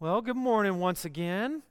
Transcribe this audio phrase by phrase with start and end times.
[0.00, 1.64] Well, good morning once again.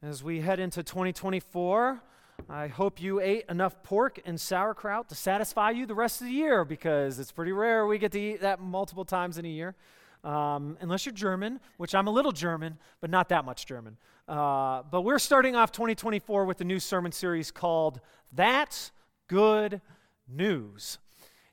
[0.00, 2.00] As we head into 2024,
[2.48, 6.32] I hope you ate enough pork and sauerkraut to satisfy you the rest of the
[6.32, 9.74] year because it's pretty rare we get to eat that multiple times in a year.
[10.22, 13.96] Um, unless you're German, which I'm a little German, but not that much German.
[14.28, 17.98] Uh, but we're starting off 2024 with a new sermon series called
[18.30, 18.92] That's
[19.26, 19.80] Good
[20.28, 20.98] News.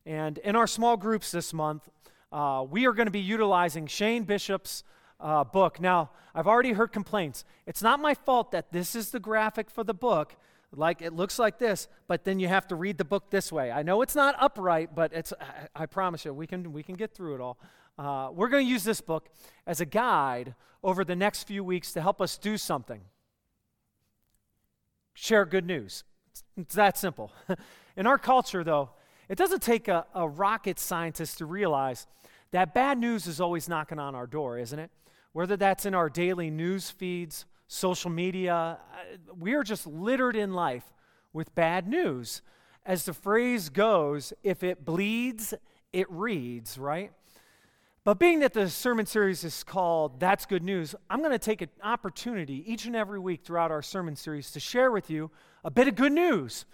[0.05, 1.89] And in our small groups this month,
[2.31, 4.83] uh, we are going to be utilizing Shane Bishop's
[5.19, 5.79] uh, book.
[5.79, 7.45] Now, I've already heard complaints.
[7.65, 10.35] It's not my fault that this is the graphic for the book.
[10.75, 13.71] Like it looks like this, but then you have to read the book this way.
[13.71, 15.31] I know it's not upright, but it's.
[15.39, 17.59] I, I promise you, we can we can get through it all.
[17.97, 19.29] Uh, we're going to use this book
[19.67, 23.01] as a guide over the next few weeks to help us do something.
[25.13, 26.03] Share good news.
[26.31, 27.31] It's, it's that simple.
[27.95, 28.89] In our culture, though,
[29.29, 32.07] it doesn't take a, a rocket scientist to realize
[32.51, 34.89] that bad news is always knocking on our door, isn't it?
[35.33, 38.55] Whether that's in our daily news feeds, social media,
[38.93, 40.93] uh, we are just littered in life
[41.33, 42.41] with bad news.
[42.85, 45.53] As the phrase goes, if it bleeds,
[45.91, 47.11] it reads, right?
[48.03, 51.61] But being that the sermon series is called That's Good News, I'm going to take
[51.61, 55.31] an opportunity each and every week throughout our sermon series to share with you
[55.63, 56.65] a bit of good news.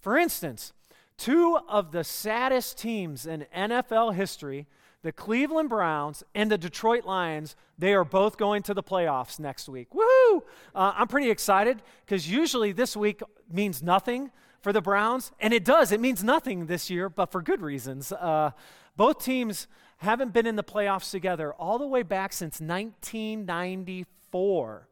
[0.00, 0.72] For instance,
[1.18, 4.66] two of the saddest teams in NFL history,
[5.02, 9.68] the Cleveland Browns and the Detroit Lions, they are both going to the playoffs next
[9.68, 9.88] week.
[9.90, 10.42] Woohoo!
[10.74, 15.64] Uh, I'm pretty excited because usually this week means nothing for the Browns, and it
[15.64, 15.90] does.
[15.90, 18.12] It means nothing this year, but for good reasons.
[18.12, 18.50] Uh,
[18.96, 19.66] both teams
[19.98, 24.89] haven't been in the playoffs together all the way back since 1994.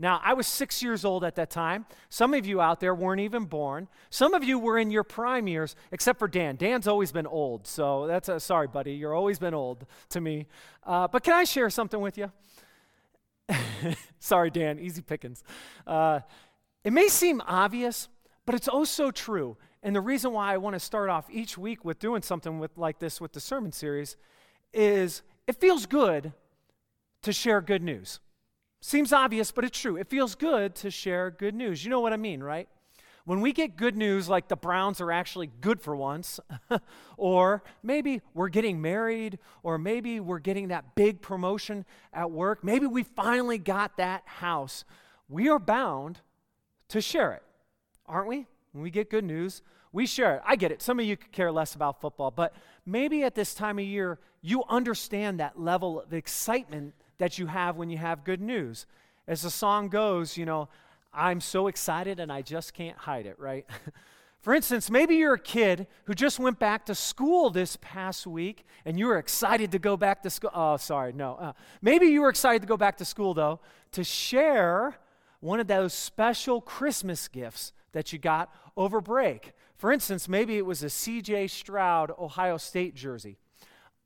[0.00, 1.84] Now, I was six years old at that time.
[2.08, 3.88] Some of you out there weren't even born.
[4.10, 6.54] Some of you were in your prime years, except for Dan.
[6.54, 8.92] Dan's always been old, so that's a, sorry, buddy.
[8.92, 10.46] You're always been old to me.
[10.84, 12.30] Uh, but can I share something with you?
[14.20, 14.78] sorry, Dan.
[14.78, 15.42] Easy pickings.
[15.84, 16.20] Uh,
[16.84, 18.08] it may seem obvious,
[18.46, 19.56] but it's oh so true.
[19.82, 22.76] And the reason why I want to start off each week with doing something with,
[22.76, 24.16] like this with the sermon series
[24.72, 26.32] is it feels good
[27.22, 28.20] to share good news.
[28.80, 29.96] Seems obvious, but it's true.
[29.96, 31.84] It feels good to share good news.
[31.84, 32.68] You know what I mean, right?
[33.24, 36.40] When we get good news, like the Browns are actually good for once,
[37.18, 42.86] or maybe we're getting married, or maybe we're getting that big promotion at work, maybe
[42.86, 44.84] we finally got that house,
[45.28, 46.20] we are bound
[46.88, 47.42] to share it,
[48.06, 48.46] aren't we?
[48.72, 49.60] When we get good news,
[49.92, 50.42] we share it.
[50.46, 50.80] I get it.
[50.80, 52.54] Some of you could care less about football, but
[52.86, 57.76] maybe at this time of year, you understand that level of excitement that you have
[57.76, 58.86] when you have good news.
[59.26, 60.68] As the song goes, you know,
[61.12, 63.66] I'm so excited and I just can't hide it, right?
[64.40, 68.64] For instance, maybe you're a kid who just went back to school this past week
[68.84, 70.50] and you were excited to go back to school.
[70.54, 71.34] Oh, sorry, no.
[71.34, 71.52] Uh,
[71.82, 73.58] maybe you were excited to go back to school, though,
[73.92, 74.96] to share
[75.40, 79.52] one of those special Christmas gifts that you got over break.
[79.76, 83.38] For instance, maybe it was a CJ Stroud Ohio State jersey.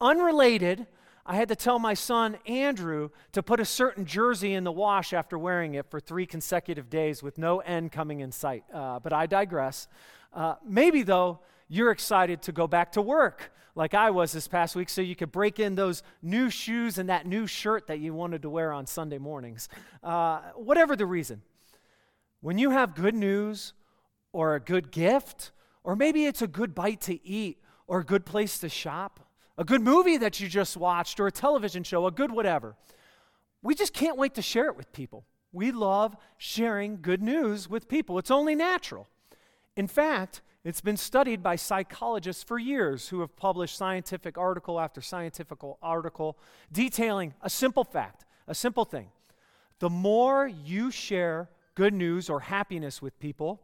[0.00, 0.86] Unrelated,
[1.24, 5.12] I had to tell my son Andrew to put a certain jersey in the wash
[5.12, 8.64] after wearing it for three consecutive days with no end coming in sight.
[8.72, 9.86] Uh, but I digress.
[10.32, 11.38] Uh, maybe, though,
[11.68, 15.16] you're excited to go back to work like I was this past week so you
[15.16, 18.72] could break in those new shoes and that new shirt that you wanted to wear
[18.72, 19.68] on Sunday mornings.
[20.02, 21.42] Uh, whatever the reason,
[22.40, 23.72] when you have good news
[24.32, 25.52] or a good gift,
[25.84, 29.20] or maybe it's a good bite to eat or a good place to shop,
[29.58, 32.74] a good movie that you just watched, or a television show, a good whatever.
[33.62, 35.24] We just can't wait to share it with people.
[35.52, 39.08] We love sharing good news with people, it's only natural.
[39.76, 45.00] In fact, it's been studied by psychologists for years who have published scientific article after
[45.00, 46.38] scientific article
[46.70, 49.08] detailing a simple fact, a simple thing.
[49.80, 53.60] The more you share good news or happiness with people,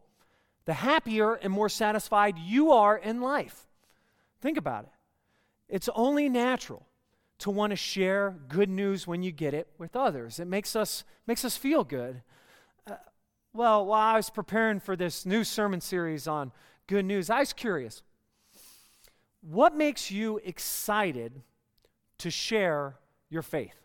[0.65, 3.65] the happier and more satisfied you are in life.
[4.41, 4.91] Think about it.
[5.69, 6.85] It's only natural
[7.39, 10.39] to want to share good news when you get it with others.
[10.39, 12.21] It makes us, makes us feel good.
[12.85, 12.95] Uh,
[13.53, 16.51] well, while I was preparing for this new sermon series on
[16.87, 18.03] good news, I was curious.
[19.41, 21.41] What makes you excited
[22.17, 22.97] to share
[23.29, 23.75] your faith?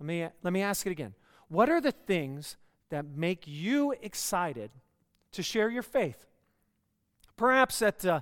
[0.00, 1.14] Let me, let me ask it again.
[1.48, 2.56] What are the things
[2.90, 4.70] that make you excited
[5.32, 6.26] to share your faith?
[7.36, 8.20] Perhaps at uh,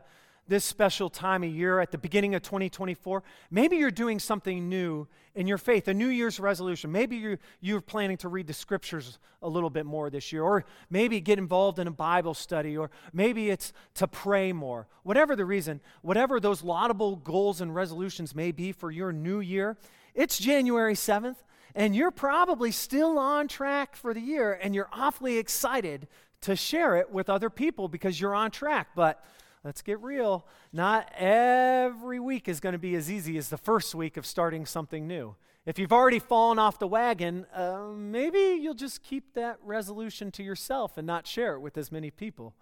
[0.49, 5.07] this special time of year at the beginning of 2024, maybe you're doing something new
[5.35, 6.93] in your faith, a New Year's resolution.
[6.93, 10.65] Maybe you're, you're planning to read the scriptures a little bit more this year, or
[10.91, 14.87] maybe get involved in a Bible study, or maybe it's to pray more.
[15.03, 19.77] Whatever the reason, whatever those laudable goals and resolutions may be for your new year,
[20.15, 21.37] it's January 7th.
[21.75, 26.07] And you're probably still on track for the year and you're awfully excited
[26.43, 28.91] to share it with other people because you're on track.
[28.95, 29.25] But
[29.65, 30.47] let's get real.
[30.73, 34.67] Not every week is going to be as easy as the first week of starting
[34.67, 35.35] something new.
[35.67, 40.43] If you've already fallen off the wagon, uh, maybe you'll just keep that resolution to
[40.43, 42.55] yourself and not share it with as many people.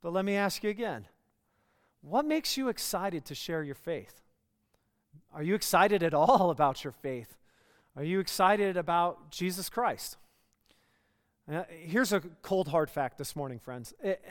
[0.00, 1.06] But let me ask you again
[2.00, 4.20] what makes you excited to share your faith?
[5.32, 7.36] Are you excited at all about your faith?
[7.96, 10.16] Are you excited about Jesus Christ?
[11.52, 13.92] Uh, here's a cold hard fact this morning, friends.
[14.02, 14.24] It,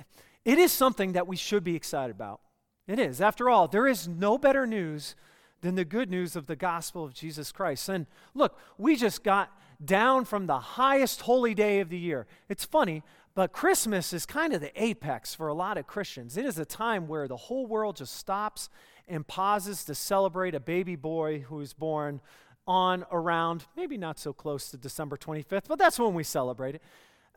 [0.45, 2.41] it is something that we should be excited about.
[2.87, 3.21] It is.
[3.21, 5.15] After all, there is no better news
[5.61, 7.87] than the good news of the gospel of Jesus Christ.
[7.87, 12.27] And look, we just got down from the highest holy day of the year.
[12.49, 13.03] It's funny,
[13.35, 16.37] but Christmas is kind of the apex for a lot of Christians.
[16.37, 18.69] It is a time where the whole world just stops
[19.07, 22.21] and pauses to celebrate a baby boy who is born
[22.67, 26.81] on around, maybe not so close to December 25th, but that's when we celebrate it.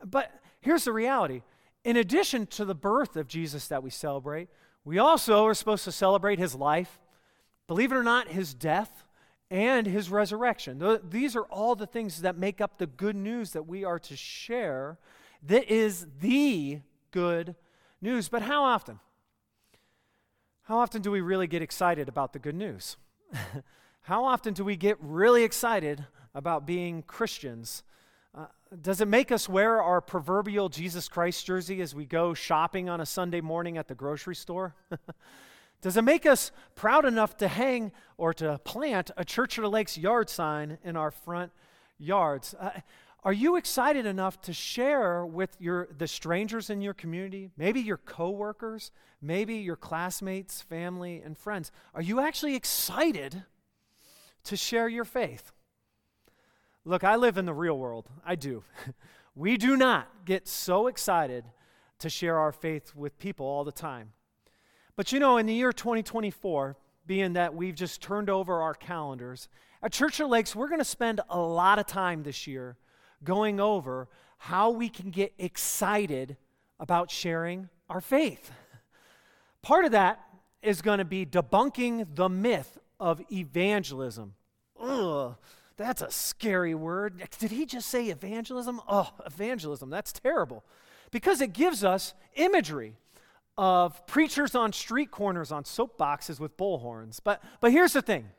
[0.03, 0.31] But
[0.61, 1.41] here's the reality
[1.85, 4.49] in addition to the birth of Jesus that we celebrate,
[4.83, 6.99] we also are supposed to celebrate his life,
[7.67, 9.03] believe it or not, his death,
[9.51, 10.99] and his resurrection.
[11.07, 14.17] These are all the things that make up the good news that we are to
[14.17, 14.97] share.
[15.43, 17.55] That is the good
[18.01, 18.29] news.
[18.29, 18.99] But how often?
[20.63, 22.97] How often do we really get excited about the good news?
[24.01, 27.83] how often do we get really excited about being Christians?
[28.35, 28.47] Uh,
[28.81, 32.99] does it make us wear our proverbial Jesus Christ jersey as we go shopping on
[32.99, 34.75] a Sunday morning at the grocery store?
[35.81, 39.69] Does it make us proud enough to hang or to plant a Church of the
[39.69, 41.51] Lakes yard sign in our front
[41.99, 42.55] yards?
[42.59, 42.71] Uh,
[43.23, 47.97] are you excited enough to share with your, the strangers in your community, maybe your
[47.97, 48.91] coworkers,
[49.21, 51.71] maybe your classmates, family, and friends?
[51.93, 53.43] Are you actually excited
[54.45, 55.51] to share your faith?
[56.87, 58.07] Look, I live in the real world.
[58.23, 58.63] I do.
[59.35, 61.43] we do not get so excited
[61.97, 64.11] to share our faith with people all the time.
[64.95, 66.77] But you know, in the year 2024,
[67.07, 69.49] being that we've just turned over our calendars,
[69.81, 72.77] at Church of Lakes, we're going to spend a lot of time this year
[73.23, 74.07] going over
[74.37, 76.37] how we can get excited
[76.79, 78.51] about sharing our faith.
[79.63, 80.19] Part of that
[80.61, 84.35] is going to be debunking the myth of evangelism.
[84.79, 85.35] Ugh,
[85.77, 87.21] that's a scary word.
[87.39, 88.81] Did he just say evangelism?
[88.87, 90.63] Oh, evangelism, that's terrible.
[91.11, 92.95] Because it gives us imagery
[93.57, 97.19] of preachers on street corners on soapboxes with bullhorns.
[97.23, 98.29] But, but here's the thing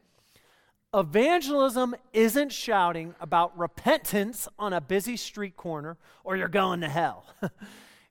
[0.94, 7.26] Evangelism isn't shouting about repentance on a busy street corner or you're going to hell.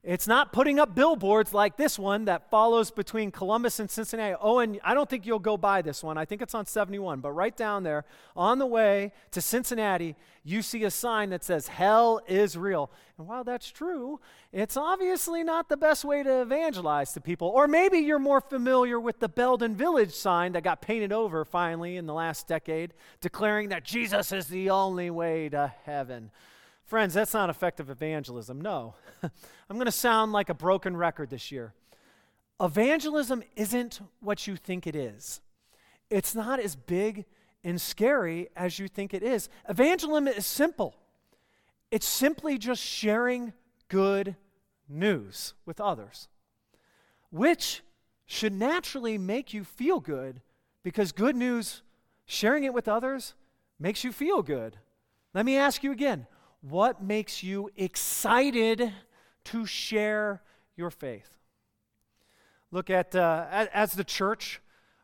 [0.07, 4.35] It's not putting up billboards like this one that follows between Columbus and Cincinnati.
[4.39, 6.15] Oh, and I don't think you'll go by this one.
[6.15, 7.21] I think it's on 71.
[7.21, 8.05] But right down there,
[8.35, 12.91] on the way to Cincinnati, you see a sign that says, Hell is real.
[13.17, 14.19] And while that's true,
[14.53, 17.47] it's obviously not the best way to evangelize to people.
[17.47, 21.97] Or maybe you're more familiar with the Belden Village sign that got painted over finally
[21.97, 26.29] in the last decade, declaring that Jesus is the only way to heaven.
[26.85, 28.61] Friends, that's not effective evangelism.
[28.61, 28.93] No.
[29.23, 31.73] I'm going to sound like a broken record this year.
[32.61, 35.41] Evangelism isn't what you think it is,
[36.09, 37.25] it's not as big
[37.63, 39.49] and scary as you think it is.
[39.67, 40.95] Evangelism is simple,
[41.91, 43.51] it's simply just sharing
[43.89, 44.35] good
[44.87, 46.27] news with others,
[47.31, 47.81] which
[48.27, 50.41] should naturally make you feel good
[50.83, 51.81] because good news,
[52.25, 53.33] sharing it with others,
[53.79, 54.77] makes you feel good.
[55.33, 56.27] Let me ask you again
[56.69, 58.91] what makes you excited
[59.45, 60.41] to share
[60.75, 61.29] your faith?
[62.71, 64.61] Look at, uh, as the church,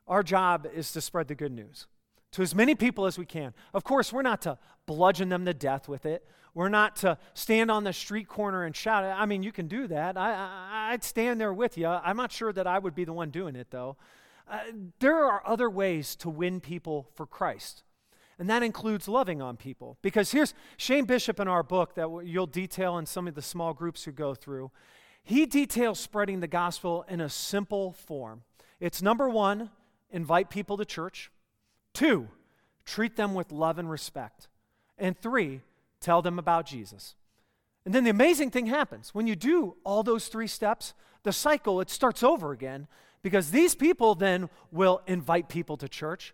[0.07, 1.87] our job is to spread the good news
[2.31, 3.53] to as many people as we can.
[3.73, 6.25] Of course, we're not to bludgeon them to death with it.
[6.53, 9.03] We're not to stand on the street corner and shout.
[9.03, 10.17] I mean, you can do that.
[10.17, 11.87] I, would stand there with you.
[11.87, 13.97] I'm not sure that I would be the one doing it, though.
[14.49, 14.59] Uh,
[14.99, 17.83] there are other ways to win people for Christ.
[18.39, 19.97] And that includes loving on people.
[20.01, 23.73] Because here's Shane Bishop in our book that you'll detail in some of the small
[23.73, 24.71] groups who go through.
[25.23, 28.43] He details spreading the gospel in a simple form.
[28.79, 29.69] It's number one,
[30.09, 31.31] invite people to church.
[31.93, 32.27] Two,
[32.85, 34.47] treat them with love and respect.
[34.97, 35.61] And three,
[35.99, 37.15] tell them about Jesus.
[37.85, 39.13] And then the amazing thing happens.
[39.13, 42.87] When you do all those three steps, the cycle, it starts over again
[43.21, 46.33] because these people then will invite people to church.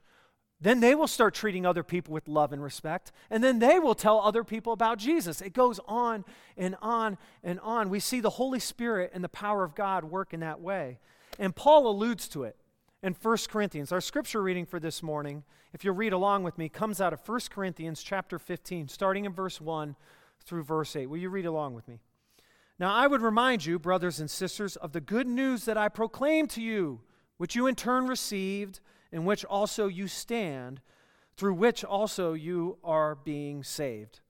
[0.59, 3.11] Then they will start treating other people with love and respect.
[3.29, 5.39] And then they will tell other people about Jesus.
[5.39, 6.25] It goes on
[6.57, 7.89] and on and on.
[7.89, 10.99] We see the Holy Spirit and the power of God work in that way.
[11.37, 12.55] And Paul alludes to it
[13.03, 13.91] in 1 Corinthians.
[13.91, 17.27] Our scripture reading for this morning, if you'll read along with me, comes out of
[17.27, 19.95] 1 Corinthians chapter 15, starting in verse 1
[20.43, 21.05] through verse 8.
[21.05, 21.99] Will you read along with me?
[22.79, 26.49] Now, I would remind you, brothers and sisters, of the good news that I proclaimed
[26.51, 27.01] to you,
[27.37, 28.79] which you in turn received,
[29.11, 30.81] in which also you stand,
[31.35, 34.21] through which also you are being saved.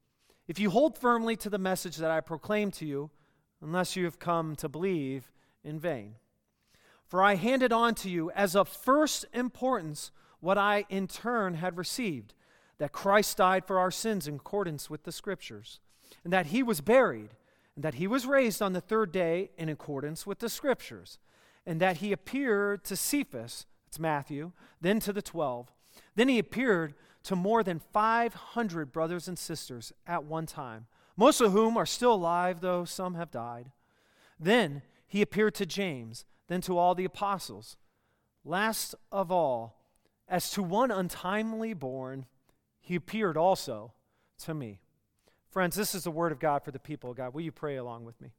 [0.48, 3.10] If you hold firmly to the message that I proclaim to you,
[3.62, 5.32] unless you have come to believe
[5.64, 6.16] in vain.
[7.08, 11.78] For I handed on to you as of first importance what I in turn had
[11.78, 12.34] received
[12.78, 15.80] that Christ died for our sins in accordance with the Scriptures,
[16.24, 17.32] and that he was buried,
[17.76, 21.18] and that he was raised on the third day in accordance with the Scriptures,
[21.66, 24.52] and that he appeared to Cephas, it's Matthew,
[24.82, 25.72] then to the twelve.
[26.16, 31.52] Then he appeared to more than 500 brothers and sisters at one time, most of
[31.52, 33.72] whom are still alive, though some have died.
[34.40, 37.78] Then he appeared to James then to all the apostles.
[38.44, 39.76] Last of all,
[40.28, 42.26] as to one untimely born,
[42.80, 43.94] he appeared also
[44.40, 44.80] to me.
[45.50, 47.34] Friends, this is the word of God for the people of God.
[47.34, 48.32] Will you pray along with me?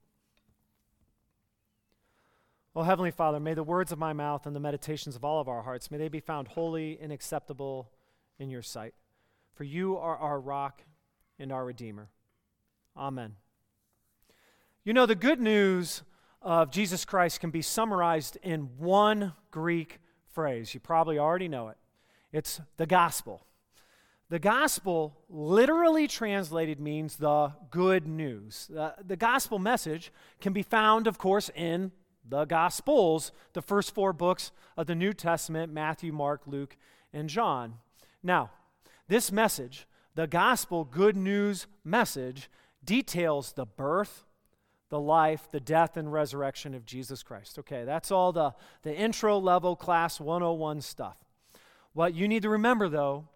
[2.78, 5.48] Oh, Heavenly Father, may the words of my mouth and the meditations of all of
[5.48, 7.90] our hearts, may they be found holy and acceptable
[8.38, 8.94] in your sight.
[9.52, 10.82] For you are our rock
[11.40, 12.08] and our Redeemer.
[12.96, 13.34] Amen.
[14.84, 16.04] You know, the good news
[16.40, 19.98] of Jesus Christ can be summarized in one Greek
[20.32, 20.72] phrase.
[20.72, 21.78] You probably already know it
[22.30, 23.44] it's the gospel.
[24.28, 28.68] The gospel, literally translated, means the good news.
[28.70, 31.90] The, the gospel message can be found, of course, in
[32.28, 36.76] the gospels, the first four books of the New Testament Matthew, Mark, Luke,
[37.12, 37.74] and John.
[38.22, 38.50] Now,
[39.08, 42.50] this message, the gospel good news message,
[42.84, 44.24] details the birth,
[44.88, 47.58] the life, the death, and resurrection of Jesus Christ.
[47.58, 51.18] Okay, that's all the, the intro level class 101 stuff.
[51.92, 53.28] What you need to remember, though,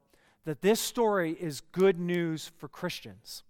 [0.44, 3.44] that this story is good news for Christians.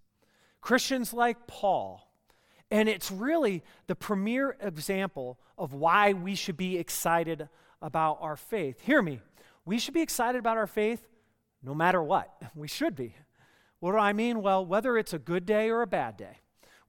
[0.61, 2.12] Christians like Paul.
[2.73, 7.49] And it's really the premier example of why we should be excited
[7.81, 8.81] about our faith.
[8.81, 9.21] Hear me.
[9.64, 11.07] We should be excited about our faith
[11.62, 12.31] no matter what.
[12.57, 13.14] We should be.
[13.79, 14.43] What do I mean?
[14.43, 16.38] Well, whether it's a good day or a bad day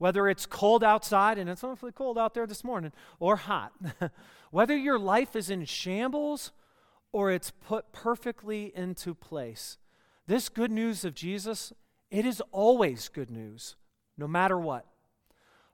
[0.04, 3.72] whether it's cold outside, and it's awfully cold out there this morning, or hot,
[4.52, 6.52] whether your life is in shambles
[7.14, 9.78] or it's put perfectly into place.
[10.28, 11.72] This good news of Jesus,
[12.12, 13.78] it is always good news,
[14.18, 14.86] no matter what.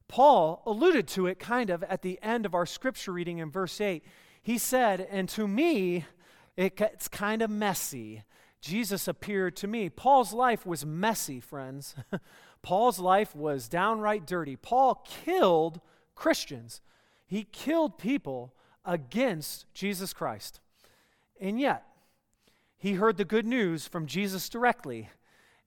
[0.09, 3.79] Paul alluded to it kind of at the end of our scripture reading in verse
[3.79, 4.03] 8.
[4.41, 6.05] He said, And to me,
[6.57, 8.23] it gets kind of messy.
[8.59, 9.87] Jesus appeared to me.
[9.87, 11.95] Paul's life was messy, friends.
[12.63, 14.55] Paul's life was downright dirty.
[14.55, 15.79] Paul killed
[16.15, 16.81] Christians,
[17.25, 20.59] he killed people against Jesus Christ.
[21.39, 21.85] And yet,
[22.77, 25.09] he heard the good news from Jesus directly,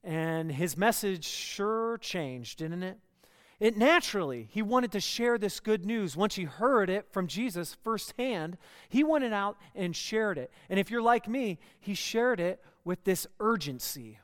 [0.03, 2.99] and his message sure changed, didn't it?
[3.63, 6.17] It naturally, he wanted to share this good news.
[6.17, 8.57] Once he heard it from Jesus firsthand,
[8.89, 10.51] he went out and shared it.
[10.69, 14.19] And if you're like me, he shared it with this urgency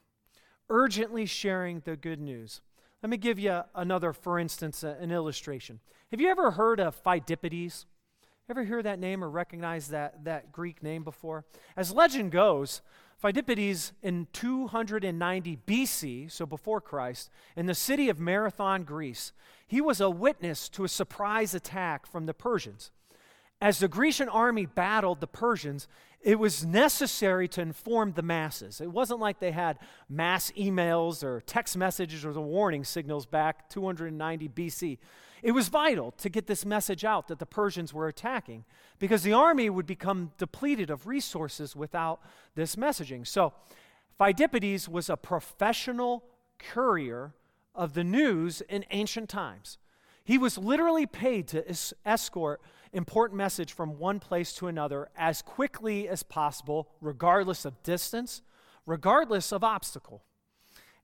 [0.69, 2.59] urgently sharing the good news.
[3.01, 5.79] Let me give you another, for instance, an illustration.
[6.11, 7.85] Have you ever heard of Pheidippides?
[8.49, 11.45] Ever hear that name or recognize that, that Greek name before?
[11.77, 12.81] As legend goes,
[13.21, 19.33] Pheidippides in 290 BC, so before Christ, in the city of Marathon, Greece,
[19.67, 22.91] he was a witness to a surprise attack from the Persians.
[23.61, 25.89] As the Grecian army battled the Persians,
[26.21, 28.79] it was necessary to inform the masses.
[28.79, 33.69] It wasn't like they had mass emails or text messages or the warning signals back
[33.69, 34.97] 290 BC.
[35.41, 38.65] It was vital to get this message out that the Persians were attacking
[38.97, 42.21] because the army would become depleted of resources without
[42.55, 43.25] this messaging.
[43.25, 43.53] So,
[44.19, 46.25] Phidippides was a professional
[46.57, 47.33] courier
[47.73, 49.77] of the news in ancient times.
[50.23, 55.41] He was literally paid to es- escort important message from one place to another as
[55.41, 58.41] quickly as possible, regardless of distance,
[58.85, 60.23] regardless of obstacle.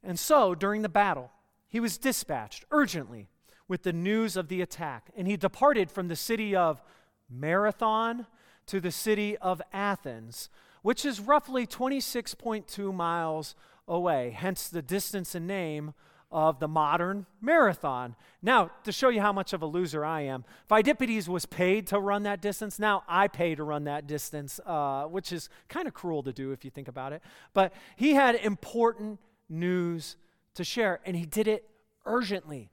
[0.03, 1.31] And so, during the battle,
[1.67, 3.29] he was dispatched urgently
[3.67, 6.81] with the news of the attack, and he departed from the city of
[7.29, 8.27] Marathon
[8.67, 10.49] to the city of Athens,
[10.81, 13.55] which is roughly 26.2 miles
[13.87, 15.93] away, hence the distance and name
[16.31, 18.15] of the modern marathon.
[18.41, 21.99] Now, to show you how much of a loser I am, Pheidippides was paid to
[21.99, 22.77] run that distance.
[22.77, 26.51] Now I pay to run that distance, uh, which is kind of cruel to do
[26.51, 27.21] if you think about it.
[27.53, 30.17] But he had important news
[30.55, 31.69] to share, and he did it
[32.05, 32.69] urgently,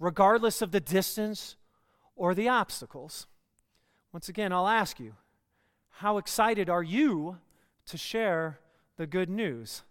[0.00, 1.56] regardless of the distance
[2.16, 3.28] or the obstacles.
[4.12, 5.14] Once again, I'll ask you
[5.90, 7.38] How excited are you
[7.86, 8.58] to share
[8.96, 9.82] the good news?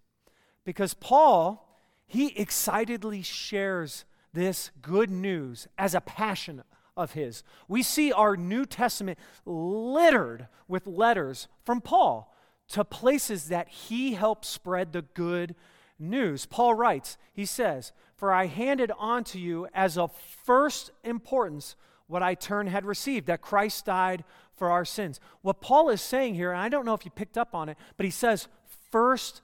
[0.65, 6.63] Because Paul, he excitedly shares this good news as a passion
[6.97, 7.43] of his.
[7.67, 12.35] We see our New Testament littered with letters from Paul
[12.69, 15.55] to places that he helped spread the good
[15.97, 16.45] news.
[16.45, 20.11] Paul writes, he says, For I handed on to you as of
[20.43, 24.25] first importance what I turn had received, that Christ died
[24.57, 25.21] for our sins.
[25.41, 27.77] What Paul is saying here, and I don't know if you picked up on it,
[27.95, 28.49] but he says
[28.91, 29.41] first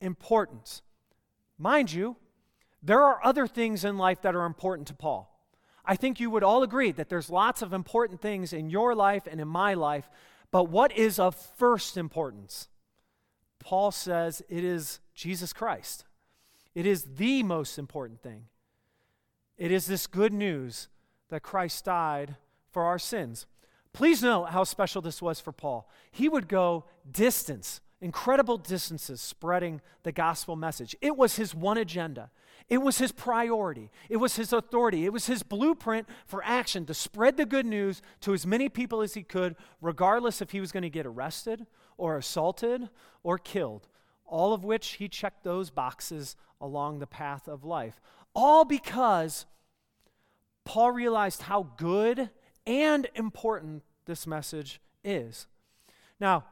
[0.00, 0.82] importance.
[1.56, 2.16] Mind you,
[2.82, 5.32] there are other things in life that are important to Paul.
[5.84, 9.28] I think you would all agree that there's lots of important things in your life
[9.30, 10.10] and in my life,
[10.50, 12.66] but what is of first importance?
[13.60, 16.06] Paul says it is Jesus Christ.
[16.74, 18.44] It is the most important thing.
[19.56, 20.88] It is this good news
[21.28, 22.36] that Christ died
[22.70, 23.46] for our sins.
[23.92, 25.88] Please note how special this was for Paul.
[26.10, 30.94] He would go distance, incredible distances, spreading the gospel message.
[31.00, 32.30] It was his one agenda.
[32.68, 33.90] It was his priority.
[34.08, 35.04] It was his authority.
[35.04, 39.02] It was his blueprint for action to spread the good news to as many people
[39.02, 41.66] as he could, regardless if he was going to get arrested
[41.98, 42.88] or assaulted
[43.24, 43.88] or killed.
[44.30, 48.00] All of which he checked those boxes along the path of life.
[48.34, 49.44] All because
[50.64, 52.30] Paul realized how good
[52.66, 55.46] and important this message is.
[56.20, 56.44] Now,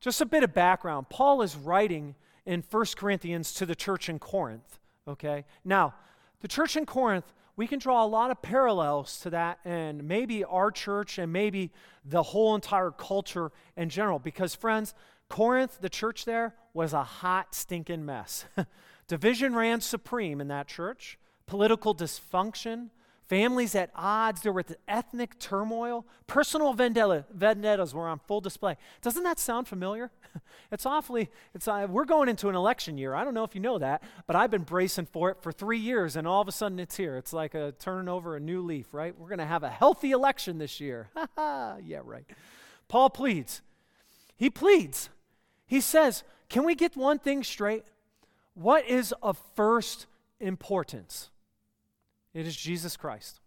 [0.00, 2.14] just a bit of background Paul is writing
[2.46, 4.78] in 1 Corinthians to the church in Corinth.
[5.06, 5.44] Okay?
[5.64, 5.94] Now,
[6.40, 10.44] the church in Corinth, we can draw a lot of parallels to that and maybe
[10.44, 11.72] our church and maybe
[12.04, 14.18] the whole entire culture in general.
[14.18, 14.94] Because, friends,
[15.28, 18.44] Corinth, the church there, was a hot, stinking mess.
[19.08, 22.90] Division ran supreme in that church, political dysfunction,
[23.26, 24.42] families at odds.
[24.42, 26.06] There were ethnic turmoil.
[26.26, 28.76] Personal vendetta, vendettas were on full display.
[29.02, 30.10] Doesn't that sound familiar?
[30.72, 33.14] it's awfully, it's, uh, we're going into an election year.
[33.14, 35.78] I don't know if you know that, but I've been bracing for it for three
[35.78, 37.16] years, and all of a sudden it's here.
[37.16, 39.16] It's like a turning over a new leaf, right?
[39.18, 41.08] We're going to have a healthy election this year.
[41.16, 41.76] Ha ha.
[41.82, 42.24] Yeah, right.
[42.88, 43.62] Paul pleads.
[44.36, 45.08] He pleads.
[45.66, 47.84] He says, Can we get one thing straight?
[48.54, 50.06] What is of first
[50.40, 51.30] importance?
[52.32, 53.40] It is Jesus Christ.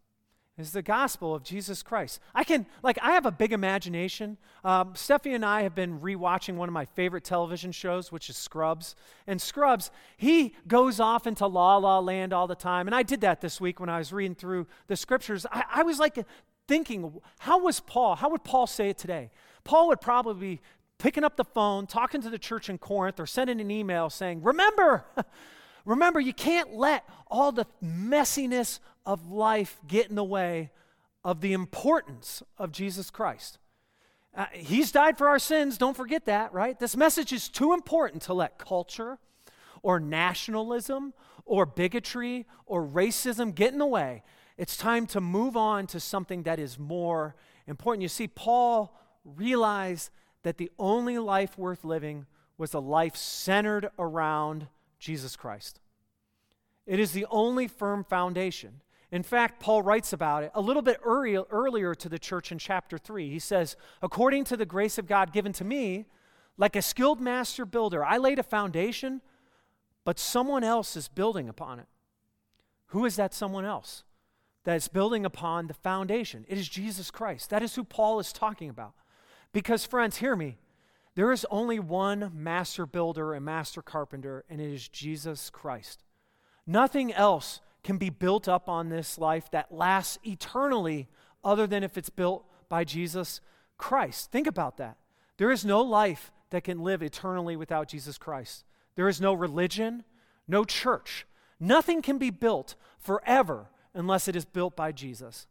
[0.59, 2.19] It's the gospel of Jesus Christ.
[2.35, 4.37] I can, like, I have a big imagination.
[4.65, 8.35] Um, Steffi and I have been rewatching one of my favorite television shows, which is
[8.35, 8.93] Scrubs.
[9.25, 12.87] And Scrubs, he goes off into la la land all the time.
[12.87, 15.45] And I did that this week when I was reading through the scriptures.
[15.49, 16.25] I, I was like
[16.67, 18.15] thinking, how was Paul?
[18.15, 19.31] How would Paul say it today?
[19.63, 20.59] Paul would probably
[20.99, 24.43] picking up the phone, talking to the church in Corinth, or sending an email saying,
[24.43, 25.05] Remember,
[25.85, 30.69] Remember, you can't let all the messiness of life get in the way
[31.23, 33.57] of the importance of Jesus Christ.
[34.35, 36.79] Uh, he's died for our sins, don't forget that, right?
[36.79, 39.17] This message is too important to let culture
[39.81, 44.21] or nationalism or bigotry or racism get in the way.
[44.57, 47.35] It's time to move on to something that is more
[47.65, 48.03] important.
[48.03, 50.11] You see, Paul realized
[50.43, 52.25] that the only life worth living
[52.57, 54.67] was a life centered around
[54.99, 55.79] Jesus Christ.
[56.85, 58.81] It is the only firm foundation.
[59.11, 62.97] In fact, Paul writes about it a little bit earlier to the church in chapter
[62.97, 63.29] 3.
[63.29, 66.05] He says, According to the grace of God given to me,
[66.57, 69.21] like a skilled master builder, I laid a foundation,
[70.03, 71.87] but someone else is building upon it.
[72.87, 74.03] Who is that someone else
[74.65, 76.45] that is building upon the foundation?
[76.47, 77.49] It is Jesus Christ.
[77.49, 78.93] That is who Paul is talking about.
[79.53, 80.57] Because, friends, hear me.
[81.15, 86.03] There is only one master builder and master carpenter, and it is Jesus Christ.
[86.65, 91.07] Nothing else can be built up on this life that lasts eternally
[91.43, 93.41] other than if it's built by Jesus
[93.77, 94.31] Christ.
[94.31, 94.97] Think about that.
[95.37, 98.65] There is no life that can live eternally without Jesus Christ.
[98.95, 100.03] There is no religion,
[100.47, 101.25] no church.
[101.59, 105.47] Nothing can be built forever unless it is built by Jesus.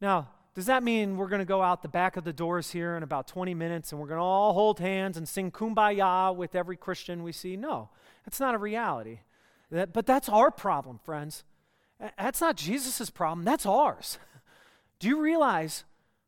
[0.00, 2.96] Now, does that mean we're going to go out the back of the doors here
[2.96, 6.54] in about 20 minutes and we're going to all hold hands and sing kumbaya with
[6.54, 7.56] every Christian we see?
[7.56, 7.90] No,
[8.24, 9.20] that's not a reality.
[9.72, 11.42] That, but that's our problem, friends.
[12.16, 14.18] That's not Jesus' problem, that's ours.
[15.00, 15.84] Do you realize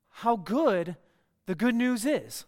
[0.09, 0.97] how good
[1.47, 2.47] the good news is?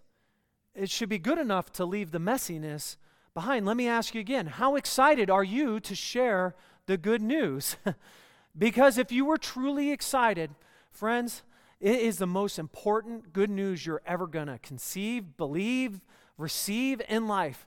[0.74, 2.96] It should be good enough to leave the messiness
[3.34, 3.66] behind.
[3.66, 7.76] Let me ask you again how excited are you to share the good news?
[8.58, 10.50] because if you were truly excited,
[10.90, 11.42] friends,
[11.80, 16.00] it is the most important good news you're ever going to conceive, believe,
[16.36, 17.66] receive in life.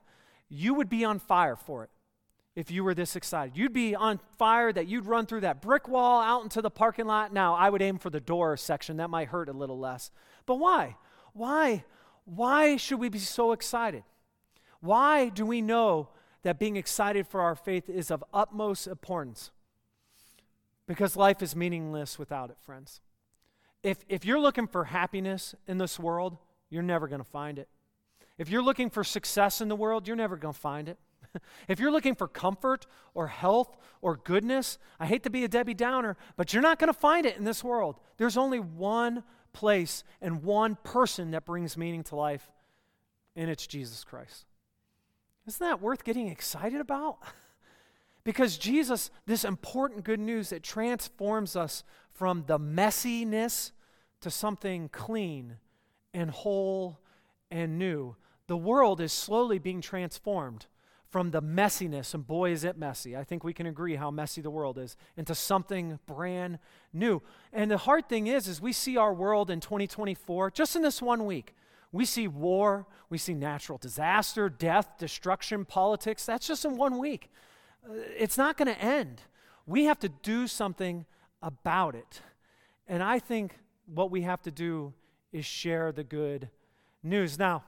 [0.49, 1.89] You would be on fire for it
[2.55, 3.55] if you were this excited.
[3.55, 7.05] You'd be on fire that you'd run through that brick wall out into the parking
[7.05, 7.31] lot.
[7.31, 8.97] Now, I would aim for the door section.
[8.97, 10.11] That might hurt a little less.
[10.45, 10.97] But why?
[11.33, 11.85] Why?
[12.25, 14.03] why should we be so excited?
[14.79, 16.09] Why do we know
[16.43, 19.51] that being excited for our faith is of utmost importance?
[20.87, 22.99] Because life is meaningless without it, friends.
[23.83, 26.37] If, if you're looking for happiness in this world,
[26.69, 27.67] you're never going to find it.
[28.37, 30.97] If you're looking for success in the world, you're never going to find it.
[31.67, 35.73] if you're looking for comfort or health or goodness, I hate to be a Debbie
[35.73, 37.99] Downer, but you're not going to find it in this world.
[38.17, 42.49] There's only one place and one person that brings meaning to life,
[43.35, 44.45] and it's Jesus Christ.
[45.47, 47.19] Isn't that worth getting excited about?
[48.23, 53.71] because Jesus, this important good news that transforms us from the messiness
[54.21, 55.57] to something clean
[56.13, 56.99] and whole
[57.49, 58.15] and new.
[58.47, 60.67] The world is slowly being transformed
[61.09, 63.17] from the messiness, and boy, is it messy.
[63.17, 66.57] I think we can agree how messy the world is, into something brand
[66.93, 67.21] new.
[67.51, 71.01] And the hard thing is, is we see our world in 2024, just in this
[71.01, 71.53] one week.
[71.91, 76.25] We see war, we see natural disaster, death, destruction, politics.
[76.25, 77.29] That's just in one week.
[77.83, 79.21] Uh, it's not going to end.
[79.65, 81.05] We have to do something
[81.41, 82.21] about it.
[82.87, 84.93] And I think what we have to do
[85.31, 86.49] is share the good
[87.03, 87.37] news.
[87.37, 87.63] Now,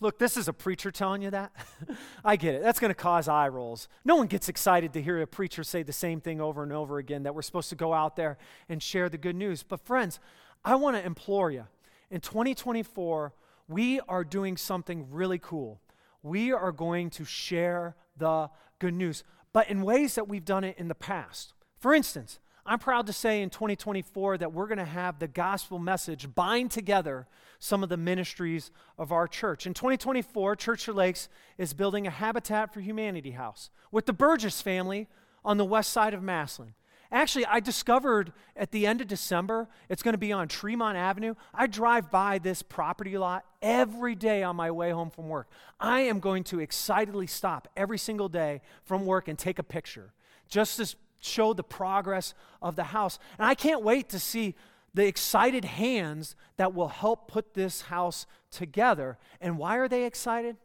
[0.00, 1.50] Look, this is a preacher telling you that.
[2.24, 2.62] I get it.
[2.62, 3.88] That's going to cause eye rolls.
[4.04, 6.98] No one gets excited to hear a preacher say the same thing over and over
[6.98, 9.64] again that we're supposed to go out there and share the good news.
[9.64, 10.20] But, friends,
[10.64, 11.64] I want to implore you
[12.10, 13.34] in 2024,
[13.66, 15.80] we are doing something really cool.
[16.22, 20.76] We are going to share the good news, but in ways that we've done it
[20.78, 21.54] in the past.
[21.78, 25.78] For instance, I'm proud to say in 2024 that we're going to have the gospel
[25.78, 27.26] message bind together
[27.58, 29.66] some of the ministries of our church.
[29.66, 34.60] In 2024, Church of Lakes is building a Habitat for Humanity house with the Burgess
[34.60, 35.08] family
[35.44, 36.74] on the west side of Massillon.
[37.10, 41.34] Actually, I discovered at the end of December, it's going to be on Tremont Avenue.
[41.54, 45.48] I drive by this property lot every day on my way home from work.
[45.80, 50.12] I am going to excitedly stop every single day from work and take a picture
[50.48, 53.18] just to show the progress of the house.
[53.38, 54.54] And I can't wait to see
[54.92, 59.16] the excited hands that will help put this house together.
[59.40, 60.56] And why are they excited?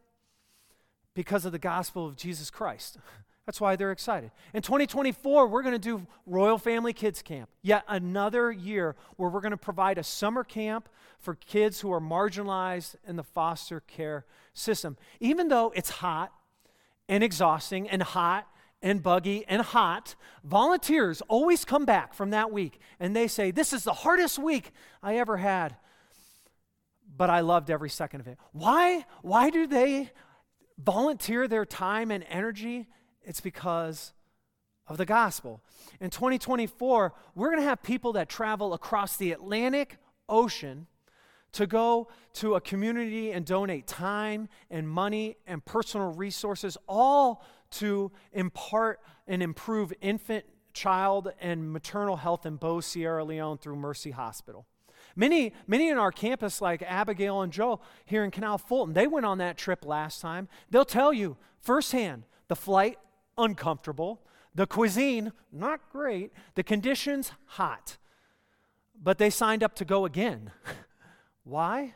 [1.14, 2.98] Because of the gospel of Jesus Christ.
[3.46, 4.30] That's why they're excited.
[4.54, 7.50] In 2024, we're going to do Royal Family Kids Camp.
[7.62, 12.00] Yet another year where we're going to provide a summer camp for kids who are
[12.00, 14.96] marginalized in the foster care system.
[15.20, 16.32] Even though it's hot
[17.06, 18.46] and exhausting and hot
[18.80, 23.74] and buggy and hot, volunteers always come back from that week and they say, This
[23.74, 25.76] is the hardest week I ever had,
[27.14, 28.38] but I loved every second of it.
[28.52, 29.04] Why?
[29.20, 30.10] Why do they
[30.78, 32.88] volunteer their time and energy?
[33.24, 34.12] It's because
[34.86, 35.62] of the gospel.
[36.00, 39.96] In 2024, we're going to have people that travel across the Atlantic
[40.28, 40.86] Ocean
[41.52, 48.10] to go to a community and donate time and money and personal resources, all to
[48.32, 54.66] impart and improve infant, child, and maternal health in Bo, Sierra Leone through Mercy Hospital.
[55.16, 59.24] Many, many in our campus, like Abigail and Joe here in Canal Fulton, they went
[59.24, 60.48] on that trip last time.
[60.70, 62.98] They'll tell you firsthand the flight,
[63.36, 64.22] uncomfortable,
[64.54, 67.98] the cuisine, not great, the conditions, hot.
[69.00, 70.52] But they signed up to go again.
[71.44, 71.94] Why?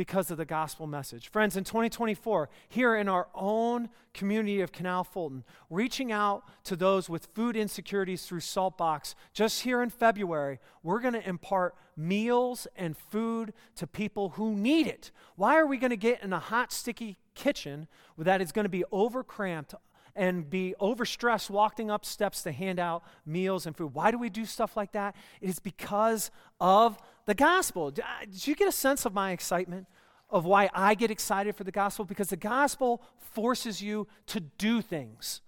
[0.00, 1.28] because of the gospel message.
[1.28, 7.10] Friends, in 2024, here in our own community of Canal Fulton, reaching out to those
[7.10, 12.96] with food insecurities through Saltbox, just here in February, we're going to impart meals and
[12.96, 15.10] food to people who need it.
[15.36, 18.70] Why are we going to get in a hot, sticky kitchen that is going to
[18.70, 19.74] be overcramped
[20.14, 23.94] and be overstressed walking up steps to hand out meals and food.
[23.94, 25.14] Why do we do stuff like that?
[25.40, 27.90] It is because of the gospel.
[27.90, 29.86] Did you get a sense of my excitement?
[30.28, 32.04] Of why I get excited for the gospel?
[32.04, 35.40] Because the gospel forces you to do things,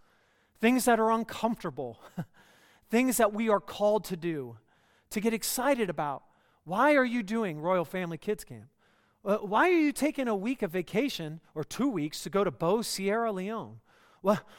[0.61, 2.01] things that are uncomfortable,
[2.91, 4.57] things that we are called to do,
[5.11, 6.25] to get excited about.
[6.65, 8.67] Why are you doing Royal Family Kids Camp?
[9.25, 12.51] Uh, why are you taking a week of vacation or two weeks to go to
[12.51, 13.79] Bo, Sierra Leone?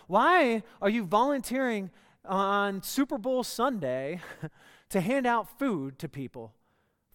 [0.08, 1.89] Why are you volunteering
[2.26, 4.19] on Super Bowl Sunday
[4.89, 6.54] to hand out food to people?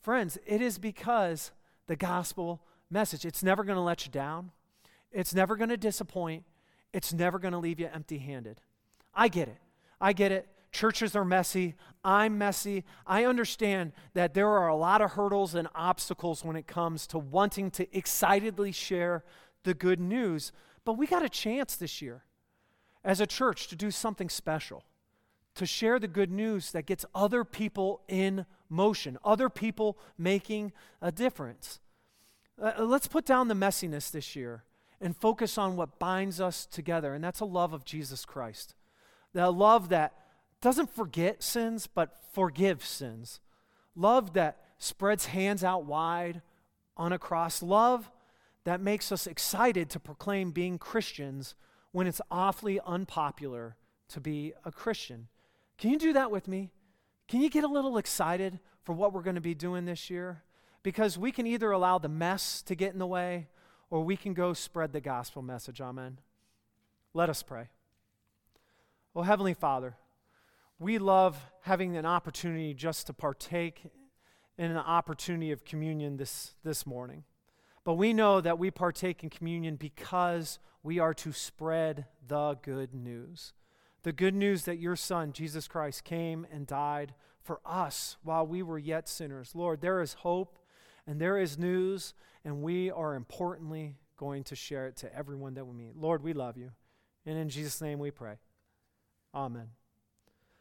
[0.01, 1.53] Friends, it is because
[1.87, 4.51] the gospel message, it's never going to let you down.
[5.13, 6.45] It's never going to disappoint.
[6.93, 8.61] It's never going to leave you empty handed.
[9.15, 9.59] I get it.
[10.01, 10.49] I get it.
[10.71, 11.75] Churches are messy.
[12.05, 12.85] I'm messy.
[13.07, 17.19] I understand that there are a lot of hurdles and obstacles when it comes to
[17.19, 19.25] wanting to excitedly share
[19.65, 20.53] the good news.
[20.85, 22.23] But we got a chance this year
[23.09, 24.85] as a church to do something special,
[25.55, 31.11] to share the good news that gets other people in motion, other people making a
[31.11, 31.81] difference.
[32.63, 34.63] Uh, let's put down the messiness this year
[35.01, 38.75] and focus on what binds us together, and that's a love of Jesus Christ.
[39.33, 40.13] The love that
[40.61, 43.41] doesn't forget sins, but forgives sins.
[43.97, 46.43] Love that spreads hands out wide
[46.95, 47.63] on a cross.
[47.63, 48.11] Love
[48.65, 51.55] that makes us excited to proclaim being Christians
[51.93, 53.77] when it's awfully unpopular
[54.09, 55.29] to be a Christian.
[55.77, 56.71] Can you do that with me?
[57.29, 60.43] Can you get a little excited for what we're going to be doing this year?
[60.83, 63.49] Because we can either allow the mess to get in the way
[63.91, 65.81] or we can go spread the gospel message.
[65.81, 66.19] Amen.
[67.15, 67.69] Let us pray.
[69.15, 69.97] Oh, Heavenly Father,
[70.79, 73.83] we love having an opportunity just to partake
[74.57, 77.25] in an opportunity of communion this, this morning.
[77.85, 82.95] But we know that we partake in communion because we are to spread the good
[82.95, 83.53] news.
[84.03, 88.63] The good news that your Son, Jesus Christ, came and died for us while we
[88.63, 89.53] were yet sinners.
[89.55, 90.59] Lord, there is hope
[91.07, 92.13] and there is news,
[92.45, 95.97] and we are importantly going to share it to everyone that we meet.
[95.97, 96.73] Lord, we love you.
[97.25, 98.35] And in Jesus' name we pray.
[99.35, 99.69] Amen.